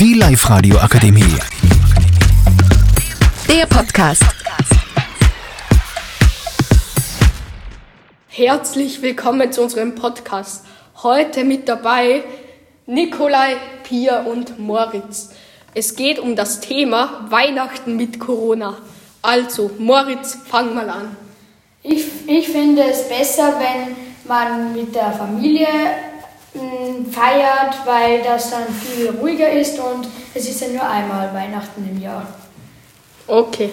[0.00, 1.24] Die Live-Radio Akademie.
[3.48, 4.24] Der Podcast.
[8.28, 10.66] Herzlich willkommen zu unserem Podcast.
[11.02, 12.24] Heute mit dabei
[12.84, 15.30] Nikolai, Pia und Moritz.
[15.72, 18.76] Es geht um das Thema Weihnachten mit Corona.
[19.22, 21.16] Also, Moritz, fang mal an.
[21.82, 23.96] Ich, ich finde es besser, wenn
[24.28, 25.68] man mit der Familie
[27.10, 32.00] feiert, weil das dann viel ruhiger ist und es ist ja nur einmal Weihnachten im
[32.00, 32.26] Jahr.
[33.26, 33.70] Okay.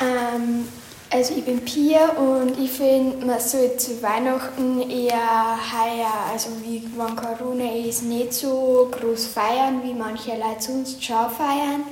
[0.00, 0.66] Ähm,
[1.12, 6.88] also ich bin Pia und ich finde, man sollte zu Weihnachten eher heuer, also wie
[6.96, 11.82] wenn Corona ist, nicht so groß feiern, wie manche Leute sonst schon feiern,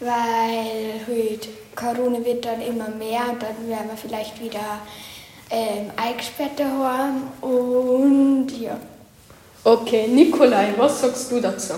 [0.00, 4.80] weil halt Corona wird dann immer mehr und dann werden wir vielleicht wieder
[5.50, 8.76] ähm, eingesperrt haben und ja.
[9.68, 11.74] Okay, Nikolai, was sagst du dazu?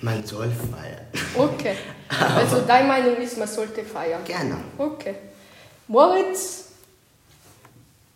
[0.00, 1.06] Man soll feiern.
[1.36, 1.76] Okay.
[2.34, 4.24] Also deine Meinung ist, man sollte feiern.
[4.24, 4.56] Gerne.
[4.78, 5.14] Okay.
[5.86, 6.68] Moritz,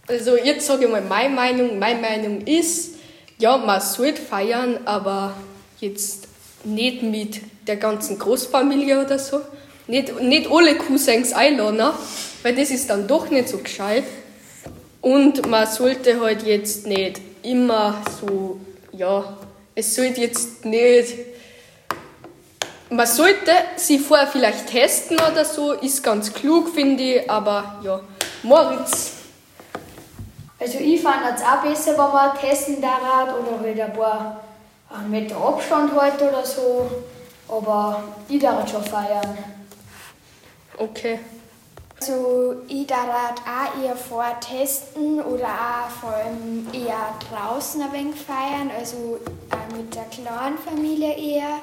[0.08, 1.78] also jetzt sage ich mal meine Meinung.
[1.78, 2.94] Meine Meinung ist,
[3.38, 5.34] ja, man sollte feiern, aber
[5.78, 6.28] jetzt
[6.64, 9.42] nicht mit der ganzen Großfamilie oder so.
[9.86, 11.92] Nicht, nicht alle Cousins einladen,
[12.42, 14.04] weil das ist dann doch nicht so gescheit.
[15.02, 18.58] Und man sollte halt jetzt nicht immer so,
[18.92, 19.36] ja,
[19.74, 21.14] es sollte jetzt nicht
[22.92, 28.00] man sollte sie vorher vielleicht testen oder so, ist ganz klug, finde ich, aber ja.
[28.42, 29.12] Moritz,
[30.58, 34.42] Also ich fand es auch besser, wenn man testen darf oder halt ein paar
[35.08, 36.90] Meter Abstand halt oder so.
[37.48, 39.38] Aber ich darf schon feiern.
[40.78, 41.18] okay.
[42.02, 48.16] Also ich darf auch eher vorher testen oder auch vor allem eher draußen ein wenig
[48.16, 51.60] feiern, also auch mit der kleinen Familie eher.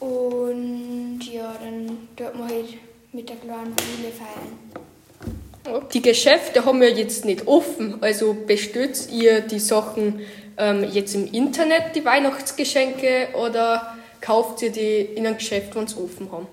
[0.00, 2.74] Und ja, dann tut man halt
[3.12, 5.86] mit der kleinen Familie feiern.
[5.92, 10.22] Die Geschäfte haben ja jetzt nicht offen, also bestellt ihr die Sachen
[10.58, 16.02] ähm, jetzt im Internet, die Weihnachtsgeschenke, oder kauft ihr die in einem Geschäft, wenn sie
[16.02, 16.48] offen haben?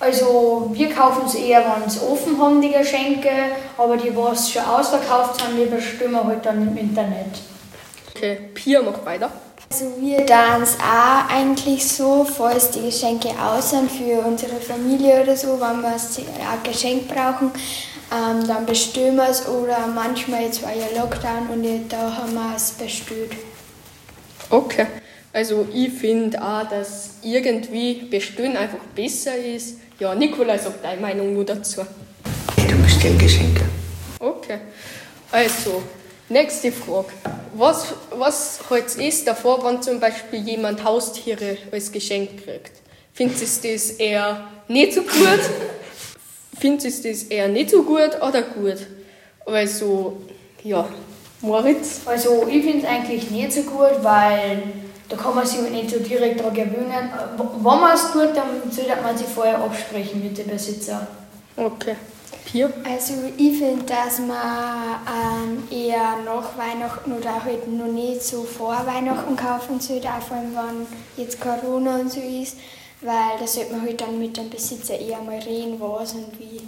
[0.00, 3.30] Also wir kaufen es eher, wenn es offen haben, die Geschenke.
[3.76, 7.40] Aber die, was schon ausverkauft sind, die bestimmen wir halt dann im Internet.
[8.14, 9.30] Okay, Pia, mach weiter.
[9.70, 15.22] Also wir tun es auch eigentlich so, falls die Geschenke aus sind für unsere Familie
[15.22, 17.50] oder so, wenn wir ein Geschenk brauchen,
[18.10, 22.32] ähm, dann bestellen wir es oder manchmal, jetzt war ja Lockdown und jetzt, da haben
[22.32, 23.32] wir es bestellt.
[24.48, 24.86] Okay.
[25.38, 29.76] Also ich finde auch, dass irgendwie bestellen einfach besser ist.
[30.00, 31.82] Ja, Nikolai sagt deine Meinung nur dazu.
[32.56, 33.62] Du bestellst Geschenke.
[34.18, 34.58] Okay.
[35.30, 35.84] Also,
[36.28, 37.10] nächste Frage.
[37.54, 42.72] Was, was haltet ihr davor, wenn zum Beispiel jemand Haustiere als Geschenk kriegt?
[43.12, 45.40] Findet ihr das eher nicht so gut?
[46.58, 48.78] Findet ihr das eher nicht so gut oder gut?
[49.46, 50.16] Also,
[50.64, 50.88] ja,
[51.42, 52.00] Moritz?
[52.06, 54.62] Also ich finde es eigentlich nicht so gut, weil
[55.08, 57.10] da kann man sich nicht so direkt daran gewöhnen.
[57.36, 61.06] Wenn man es tut, dann sollte man sich vorher absprechen mit dem Besitzer.
[61.56, 61.96] Okay.
[62.44, 62.70] Pia?
[62.84, 68.86] Also ich finde, dass man ähm, eher nach Weihnachten oder halt noch nicht so vor
[68.86, 70.86] Weihnachten kaufen sollte, auch vor allem wenn
[71.22, 72.56] jetzt Corona und so ist,
[73.00, 76.60] weil da sollte man halt dann mit dem Besitzer eher mal reden, was und wie.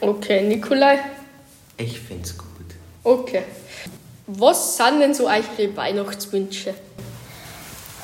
[0.00, 0.98] Okay, Nikolai?
[1.76, 2.46] Ich find's gut.
[3.02, 3.42] Okay.
[4.26, 6.74] Was sind denn so eure Weihnachtswünsche?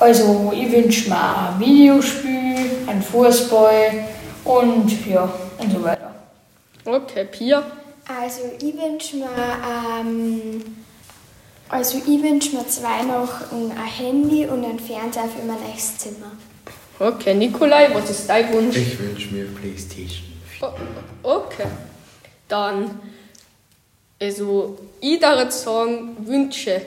[0.03, 4.03] Also ich wünsche mir ein Videospiel, ein Fußball
[4.43, 6.13] und ja, und so weiter.
[6.83, 7.63] Okay, Pia?
[8.05, 9.29] Also ich wünsche mir,
[10.01, 10.61] ähm,
[11.69, 16.31] also ich wünsche mir zu Weihnachten ein Handy und ein Fernseher für mein nächstes Zimmer.
[16.99, 18.75] Okay, Nikolai, was ist dein Wunsch?
[18.75, 20.25] Ich wünsche mir Playstation
[20.59, 20.67] 4.
[20.67, 20.73] O-
[21.23, 21.67] Okay.
[22.49, 22.99] Dann,
[24.21, 26.81] also, ich darf sagen, Wünsche.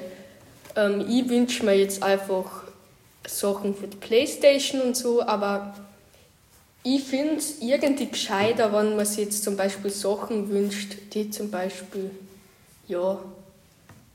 [0.76, 2.65] Ähm, ich wünsche mir jetzt einfach
[3.28, 5.74] Sachen für die Playstation und so, aber
[6.82, 11.50] ich finde es irgendwie gescheiter, wenn man sich jetzt zum Beispiel Sachen wünscht, die zum
[11.50, 12.10] Beispiel,
[12.86, 13.18] ja,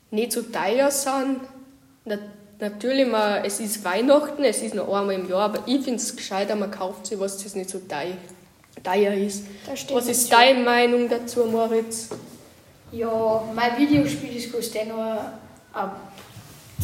[0.09, 1.41] nicht so teuer sind.
[2.05, 2.17] Na,
[2.59, 6.15] natürlich, man, es ist Weihnachten, es ist noch einmal im Jahr, aber ich finde es
[6.15, 8.15] gescheiter, man kauft sich was, das nicht so teuer,
[8.81, 9.43] teuer ist.
[9.89, 12.07] Was ist deine Meinung dazu, Moritz?
[12.93, 15.17] Ja, mein Videospiel das kostet nur
[15.73, 15.99] ab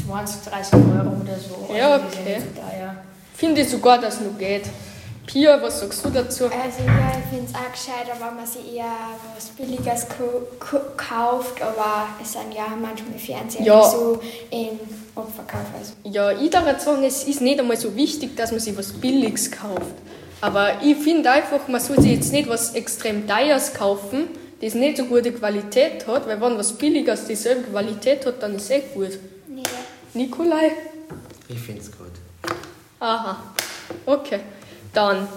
[0.05, 1.73] 20, 30 Euro oder so.
[1.73, 2.41] Ja, okay.
[3.35, 4.63] Finde ich sogar, dass es noch geht.
[5.27, 6.45] Pia, was sagst du dazu?
[6.45, 8.85] Also ja, ich finde es auch gescheiter, wenn man sich eher
[9.35, 10.07] was Billiges
[10.95, 13.83] kauft, aber es sind ja manchmal Fernseher Ja.
[13.83, 14.79] so im
[15.15, 15.65] Abverkauf.
[15.77, 15.93] Also.
[16.05, 19.51] Ja, ich darf sagen, es ist nicht einmal so wichtig, dass man sich was Billiges
[19.51, 19.81] kauft.
[20.39, 24.29] Aber ich finde einfach, man soll sich jetzt nicht was extrem Teures kaufen,
[24.61, 28.63] das nicht so gute Qualität hat, weil wenn was Billiges dieselbe Qualität hat, dann ist
[28.63, 29.19] es eh gut.
[30.17, 30.71] Nikolai?
[31.47, 32.11] Ich find's gut.
[32.99, 33.37] Aha,
[34.05, 34.39] okay.
[34.91, 35.27] Dann,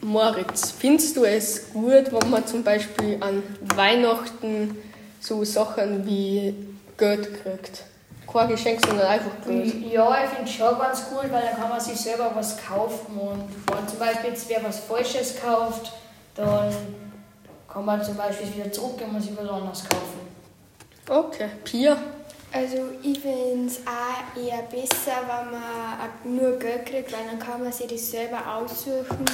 [0.00, 3.42] Moritz, findest du es gut, wenn man zum Beispiel an
[3.76, 4.76] Weihnachten
[5.20, 6.54] so Sachen wie
[6.96, 7.84] Geld kriegt?
[8.30, 9.74] Kein Geschenk, sondern einfach Geld.
[9.92, 13.18] Ja, ich finde es schon ganz cool, weil dann kann man sich selber was kaufen
[13.18, 15.92] und wenn zum Beispiel jetzt wer was Falsches kauft,
[16.34, 16.74] dann
[17.70, 20.20] kann man zum Beispiel wieder zurückgehen und sich was anderes kaufen.
[21.08, 21.96] Okay, Pia?
[22.50, 27.62] Also ich finde es auch eher besser, wenn man nur Geld kriegt, weil dann kann
[27.62, 29.24] man sich das selber aussuchen,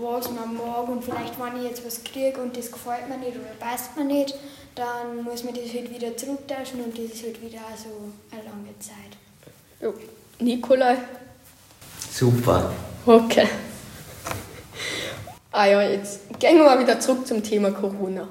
[0.00, 3.36] was man mag und vielleicht wenn ich jetzt was kriege und das gefällt mir nicht
[3.36, 4.36] oder passt mir nicht,
[4.76, 8.78] dann muss man das halt wieder zurücktauschen und das ist halt wieder so eine lange
[8.78, 9.16] Zeit.
[9.80, 9.92] Ja.
[10.38, 10.98] Nikolai?
[12.12, 12.72] Super.
[13.04, 13.48] Okay.
[15.50, 18.28] Ah ja, jetzt gehen wir mal wieder zurück zum Thema Corona.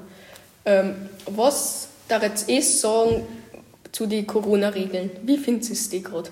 [0.64, 3.26] Ähm, was da jetzt ich sagen
[3.92, 5.10] zu den Corona-Regeln?
[5.22, 6.30] Wie findest du es die gerade?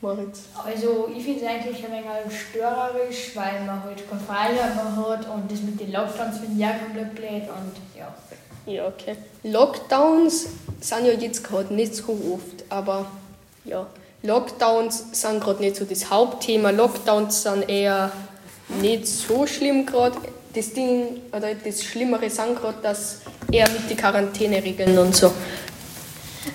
[0.00, 0.40] Moritz?
[0.64, 5.28] Also ich finde es eigentlich ein wenig störerisch, weil man halt keine Freiheit mehr hat
[5.28, 8.14] und das mit den Lockdowns ich auch komplett blöd und ja.
[8.66, 9.16] Ja, okay.
[9.44, 10.46] Lockdowns
[10.80, 13.06] sind ja jetzt gerade nicht so oft, aber
[13.64, 13.86] ja,
[14.22, 16.70] Lockdowns sind gerade nicht so das Hauptthema.
[16.70, 18.12] Lockdowns sind eher
[18.80, 20.16] nicht so schlimm gerade.
[20.54, 23.20] Das Ding, oder das Schlimmere sind gerade, dass
[23.50, 25.32] eher mit den Quarantäneregeln und so.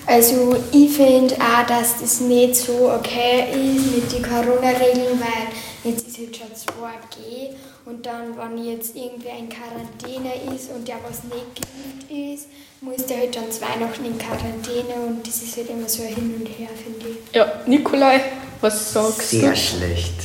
[0.07, 6.07] Also ich finde auch, dass das nicht so okay ist mit den Corona-Regeln, weil jetzt
[6.07, 7.49] ist jetzt schon 2G
[7.85, 12.47] und dann, wenn jetzt irgendwer in Quarantäne ist und der was nicht geimpft ist,
[12.79, 16.15] muss der halt dann zu Weihnachten in Quarantäne und das ist halt immer so ein
[16.15, 17.35] Hin und Her, finde ich.
[17.35, 18.21] Ja, Nikolai,
[18.61, 19.57] was sagst Sehr du?
[19.57, 20.15] schlecht.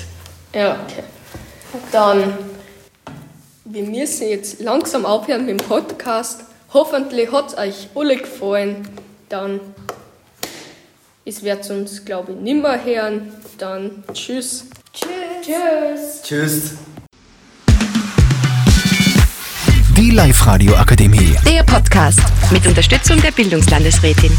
[0.55, 1.03] Ja, okay.
[1.91, 2.35] Dann,
[3.65, 6.43] wir müssen jetzt langsam aufhören mit dem Podcast.
[6.73, 8.89] Hoffentlich hat es euch alle gefallen.
[9.33, 9.61] Dann,
[11.25, 13.33] es wird uns, glaube ich, nimmer hören.
[13.57, 14.67] Dann, tschüss.
[14.93, 16.23] Tschüss!
[16.23, 16.75] Tschüss.
[19.97, 21.35] Die Live-Radio Akademie.
[21.47, 22.21] Der Podcast
[22.51, 24.37] mit Unterstützung der Bildungslandesrätin.